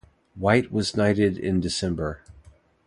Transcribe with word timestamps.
White 0.33 0.71
was 0.71 0.97
knighted 0.97 1.37
in 1.37 1.59
December. 1.59 2.21